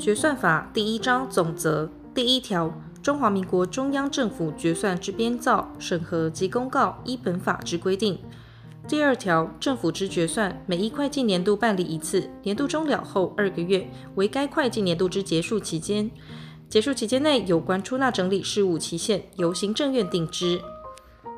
[0.00, 2.72] 决算法第一章总则第一条：
[3.02, 8.18] 中华民国中央政府决算之编造、审核及公告，依本法之规定。
[8.88, 16.10] 第二条：政府之决算，每一会计年度办理一次，年度终了后二个月为该会计年度之结束期间。
[16.70, 20.58] 结束期间内有关出纳整理事务期限，由行政院定之。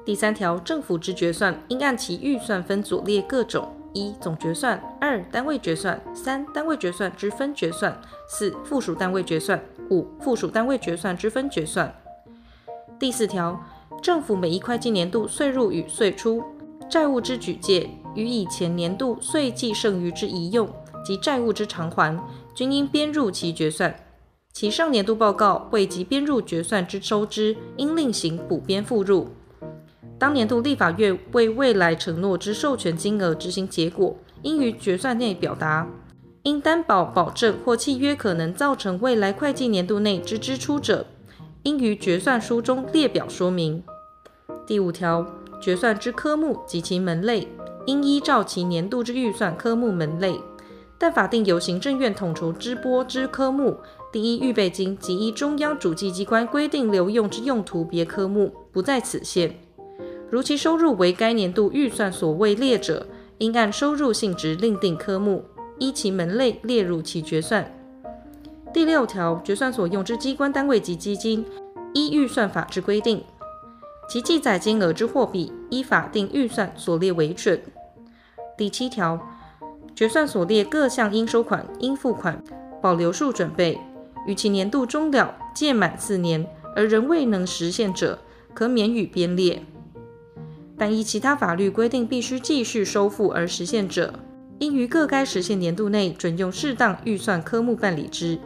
[0.04, 3.76] 第三条：政府之决算，应按其预算分组列各种。
[3.92, 7.92] 一、总决算；二、单位决算；三、单位决算之分决算；
[8.28, 9.58] 四、附属单位决算；
[9.90, 11.94] 五、附属单位决算之分决算。
[12.98, 13.60] 第四条，
[14.00, 16.42] 政府每一会计年度岁入与岁出
[16.88, 20.68] 债务之举借，与以前年度岁计剩余之宜用
[21.04, 22.18] 及债务之偿还，
[22.54, 23.94] 均应编入其决算。
[24.52, 29.28] 其上年度报告未及编入决算之收支，应另行补编附入。
[30.22, 35.84] 当年度立法院为未来承诺之授权金额执行结果，应于决算内表达；
[36.44, 41.04] 应担保保证或契约可能造成未来会计年度内之支出者，
[41.64, 43.82] 应于决算书中列表说明。
[44.64, 45.26] 第五条，
[45.60, 47.48] 决算之科目及其门类，
[47.86, 50.38] 应依照其年度之预算科目门类，
[50.98, 53.76] 但法定由行政院统筹支拨之科目，
[54.12, 59.58] 第一预备金及依中央主计机关规定留用之用途别科目，不在此限。
[60.32, 65.44] 如其收入为该年度预算所未列者，应按收入性质另定科目，
[65.78, 67.70] 依其门类列入其决算。
[68.72, 71.44] 第六条，决算所用之机关单位及基金，
[71.92, 73.22] 依预算法之规定，
[74.08, 77.60] 其记载金额之货币，依法定预算所列为准。
[78.56, 79.20] 第七条，
[79.94, 82.42] 决算所列各项应收款、应付款、
[82.80, 83.78] 保留数准备，
[84.26, 88.18] 与其年度终了届满四年而仍未能实现者，
[88.54, 89.62] 可免予编列。
[90.82, 94.14] 但依其他法律规定必须继续收付而实现者，
[94.58, 98.36] 应于各该实现年度内准用适当预算科目办理之。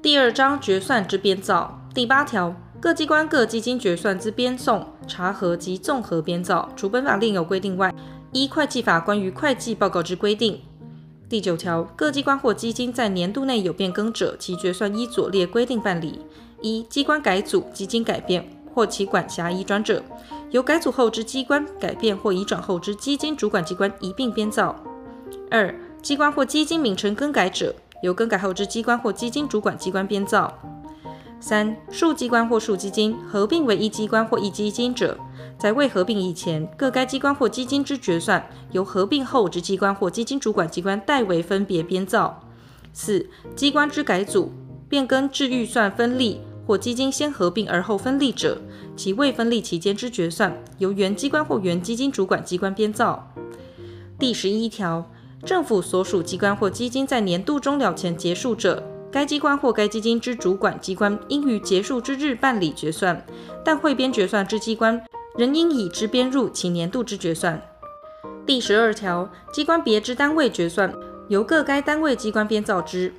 [0.00, 7.92] 第二章决算之编造第八条，各机关各基金决算之编送、查核及综合编造，除本法另有规定外，
[8.30, 10.60] 依会计法关于会计报告之规定。
[11.28, 16.20] 第九条，各机关或基金在年度内有变更者，其决算依左列规定办理：
[16.60, 20.04] 一、机关改组、基金改变或其管辖移转者。
[20.52, 24.74] 由改组后之机关改变或移转后之基金主管机关一并编造；
[25.50, 30.52] 二、机关或基金名称更改者，由更改后之机关或基金主管机关编造；
[31.40, 35.16] 三、数机关或数基金合并为一机关或一基金者，
[35.58, 42.38] 在未合并以前，各该机关或基金之决算，由合并后之机关或基金主管机关代为分别编造；
[42.92, 43.26] 四、
[43.56, 44.52] 机关之改组、
[44.86, 46.42] 变更至预算分立。
[46.72, 48.58] 或基金先合并而后分立者，
[48.96, 53.30] 其未分立期间之决算，由原机关或原基金主管机关编造。
[54.18, 55.06] 第十一条，
[55.44, 63.22] 政府所属机关或基金在年度终了前结束者，该机关或该基金之主管机关应于结束之日办理决算，
[63.62, 64.98] 但汇编决算之机关
[65.36, 67.60] 仍应以之编入其年度之决算。
[68.46, 70.90] 第十二条，机关别之单位决算，
[71.28, 73.12] 由各该单位机关编造之。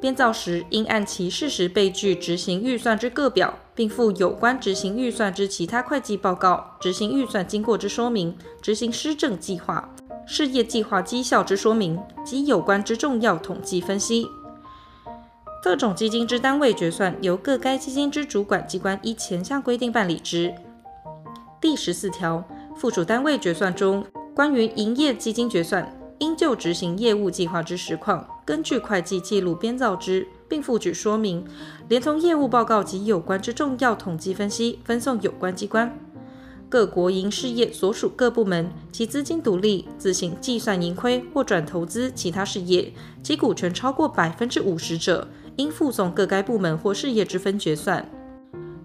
[0.00, 9.92] 编造时，应按其事实备具执行预算之各表，并附有关执行预算之其他会计报告、执行预算经过之说明、执行施政计划、
[10.24, 14.26] 事业计划绩效之说明及有关之重要统计分析。
[15.64, 20.54] 特种基金之单位决算，由各该基金之主管机关依前项规定办理之。
[21.60, 22.44] 第十四条，
[22.76, 31.44] 附属单位决算中，关于营业基金决算，应就执行业务计划之实况，根据会计记录编造之，并附举说明，
[31.88, 35.96] 连同业务报告及有关之重要统计分析，分送有关机关。
[36.68, 42.92] 各国营事业所属各部门，其资金独立，自行计算盈亏或转投资其他事业，
[43.22, 48.06] 其股权超过百分之五十者，应附送各该部门或事业之分决算。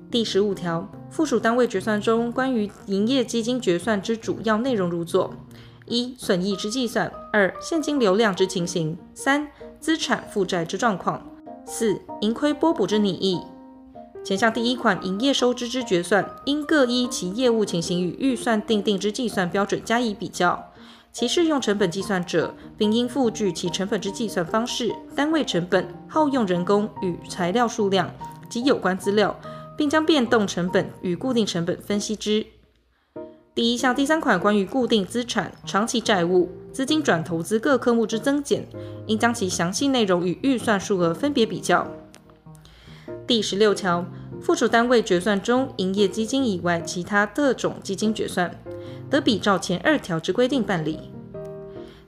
[0.10, 5.34] 第十五条，附属单位决算中关于营业基金决算之主要内容如左。
[5.88, 9.48] 一、损益之计算；二、现金流量之情形；三、
[9.80, 11.20] 资产负债之状况；
[11.66, 13.42] 四、盈亏拨补之拟议。
[14.24, 20.72] 前项第一款营业收支之决算，应各依其业务情形与预算订定之计算标准加以比较。
[21.12, 28.10] 其适用成本计算者，并应附具其成本之计算方式、单位成本、耗用人工与材料数量
[28.50, 29.40] 及有关资料，
[29.78, 32.48] 并将变动成本与固定成本分析之。
[33.56, 38.68] 第一项第三款关于固定资产、长期债务、资金转投资各科目之增减，
[39.06, 41.88] 应将其详细内容与预算数额分别比较。
[43.28, 44.08] 第十六条，
[44.42, 48.60] 附属单位决算中，营业基金以外其他特种基金决算，
[49.08, 51.12] 得比照前二条之规定办理。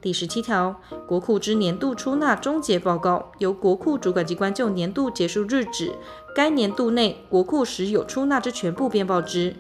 [0.02, 5.94] 第十七条，国库之年度出纳终结报告由国库主管机关就年度结束日止，
[6.36, 9.56] 该年度内国库实有出纳之全部编报之。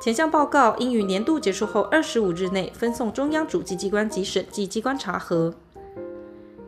[0.00, 5.52] 前项报告应于年度结束后二十五日内分送中央主计机关及审计机关查核。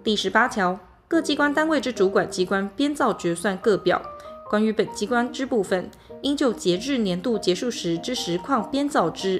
[0.04, 4.02] 第十八条，各机关单位之主管机关编造决算各表，
[4.50, 5.90] 关于本机关之部分，
[6.20, 9.38] 应就截至年度结束时之实况编造之；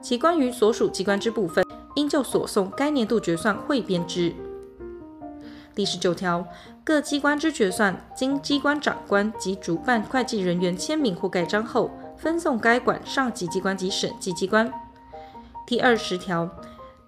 [0.00, 1.66] 其关于所属机关之部分，
[1.96, 4.32] 应就所送该年度决算汇编之。
[5.74, 6.46] 第十九条，
[6.84, 14.72] 各机关之决算，经机关长官及主办会计人员签名或盖章后，分送该管上级机关及审计机关。
[15.66, 16.48] 第二十条，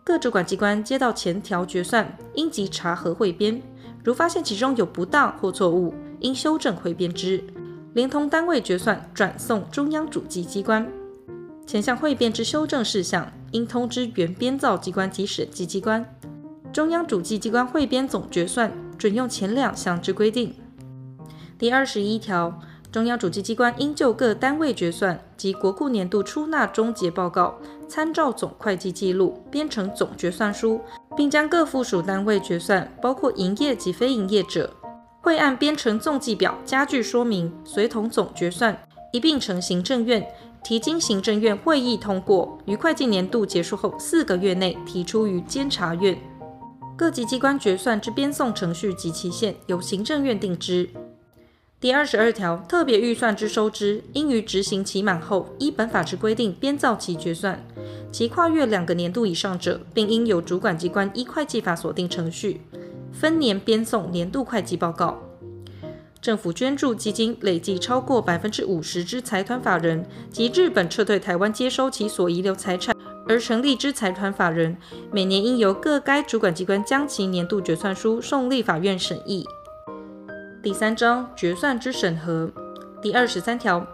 [0.05, 3.61] 各主管机关接到前条决算，应即查核汇编，
[4.03, 7.43] 如发现其中有不当或错误，应修正汇编之，
[7.93, 10.87] 连同单位决算转送中央主计机关。
[11.67, 16.05] 前项汇编之修正事项，应通知原编造机关及审计机关。
[16.73, 20.55] 中央主计机关汇编总决算准用前两项之规定。
[21.59, 22.59] 第二十一条。
[22.97, 27.55] 中央主计机关应就各单位决算及国库年度出纳终结报告，
[27.87, 30.81] 参照总会计记录编成总决算书，
[31.15, 34.73] 并将各附属单位决算，包括营业及非营业者，
[35.21, 38.75] 会按编成综计表加具说明，随同总决算
[39.13, 40.27] 一并呈行政院，
[40.65, 46.19] 提经行政院会议通过，于会计年度结束后四个月内提出于监察院。
[46.97, 50.89] 各级机关决算之编送程序及期限，由行政院定之。
[51.87, 57.55] 第二十二条，特别预算之收支，应于执行期满后，依本法之规定编造其决算；
[58.11, 62.61] 其跨越两个年度以上者，并应由主管机关依会计法所定程序，
[63.13, 65.23] 分年编送年度会计报告。
[66.21, 72.97] 政府捐助基金累计超过百分之五十之财团法人及日本撤退台湾接收其所遗留财产
[73.29, 74.77] 而成立之财团法人，
[75.13, 79.47] 每年应由各该主管机关将其年度决算书送立法院审议。
[80.67, 82.51] 第三章决算之审核。
[83.01, 83.87] 第二十三条，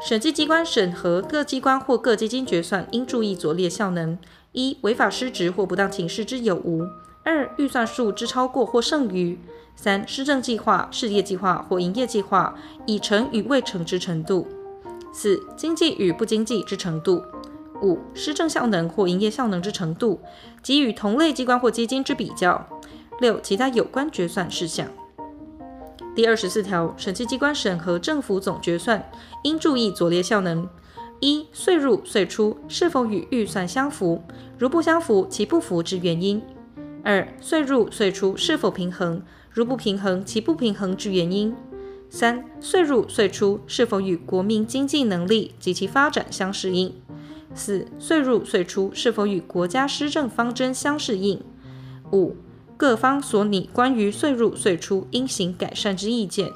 [0.00, 4.16] 审计机关审核各机关或各基金决算，应注意左列效能：
[4.52, 6.84] 一、违法失职或不当请示之有无；
[7.24, 9.36] 二、预算数之超过或剩余；
[9.74, 12.54] 三、施政计划、事业计划或营业计划
[12.86, 14.46] 已成与未成之程度；
[15.12, 17.20] 四、经济与不经济之程度；
[17.82, 20.20] 五、施政效能或营业效能之程度
[20.62, 22.64] 及与同类机关或基金之比较；
[23.18, 24.86] 六、其他有关决算事项。
[26.14, 29.10] 第二十四条，审计机关审核政府总决算，
[29.44, 30.68] 应注意左列效能：
[31.20, 34.22] 一、岁入岁出是否与预算相符，
[34.58, 36.42] 如不相符，其不符之原因；
[37.02, 41.54] 二、岁入岁出是否平衡，如不平衡，其不平衡之原因；
[42.10, 46.90] 三、岁入岁出是否与国民经济能力及其发展相适应；
[47.54, 51.38] 四、岁入岁出是否与国家施政方针相适应；
[52.12, 52.36] 五、
[52.82, 56.50] 各方所拟关于岁入岁出应行改善之意见。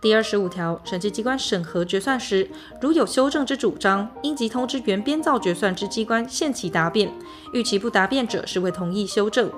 [0.00, 2.48] 第二十五条，审计机关审核决算时，
[2.80, 7.08] 如有修正之主张，应即通知原编造决算之机关限期答辩；
[7.52, 9.50] 逾期不答辩者，视为同意修正。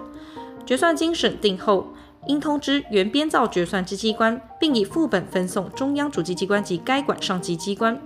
[0.65, 1.93] 决算经审定后，
[2.29, 8.01] 应通知原编造决算之机关，并以副本分送中央主计机关及该管上级机关。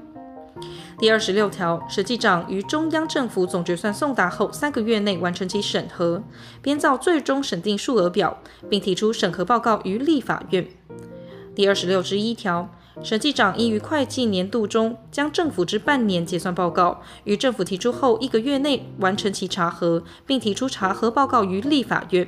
[0.99, 6.25] 第二十六条，审计长于中央政府总决算送达后三个月内完成其审核，
[6.61, 8.39] 编造最终审定数额表，
[8.69, 10.67] 并提出审核报告于立法院。
[11.55, 22.27] 第二十六之一条，审计长应于会计年度中将政府之半年结算报告于政府提出后一个月内完成其查核，并提出查核报告于立法院。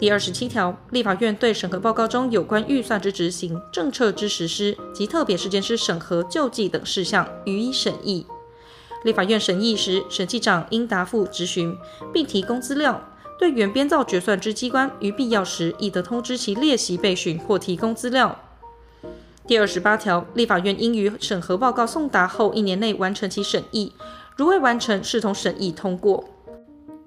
[0.00, 8.24] 第二十七条，立法院对审核报告中有关预算之执行、政策之实施及特别事件之审核救济等事项予以审议。
[9.04, 11.76] 立法院审议时，审计长应答复质询，
[12.14, 13.06] 并提供资料。
[13.38, 18.40] 对原编造决算之机关，于必要时亦得通知其列席备询或提供资料。
[19.46, 23.92] 第二十八条，立法院应于审核报告送达后一年内完成其审议，
[24.34, 26.24] 如未完成，视同审议通过。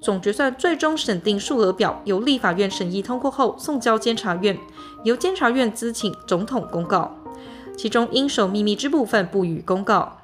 [0.04, 4.60] 总决算最终审定数额表由立法院审议通过后送交监察院，
[5.06, 7.16] 由监察院咨请总统公告，
[7.78, 10.18] 其中应守秘密之部分不予公告。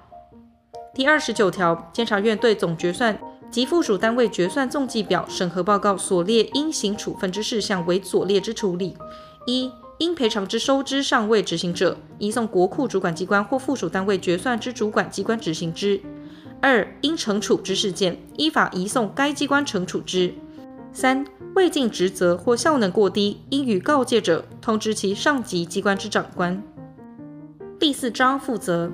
[0.94, 3.18] 第二十九条，监察院对总决算
[3.50, 8.98] 及附属单位决算综计表审核报告所列应行处分之事项为左列之处理：
[9.48, 16.02] 一、应赔偿之收支尚未执行者，移送国库主管机关或附属单位决算之主管机关执行之。
[16.62, 20.34] 二、应惩处之事件，依法移送该机关惩处之。
[20.92, 21.26] 三、
[21.56, 26.62] 未尽职责或效能过低，应予告诫者，通知其上级机关之长官。
[27.80, 28.92] 第四章负责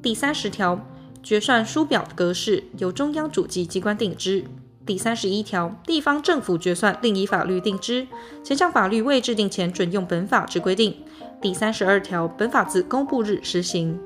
[0.00, 0.86] 第三十条，
[1.22, 4.44] 决算书表格式由中央主计机关定之。
[4.86, 8.06] 第三十一条，地方政府决算另以法律定之。
[8.44, 10.94] 前项法律未制定前，准用本法之规定。
[11.42, 13.98] 第三十二条，本法自公布日施行。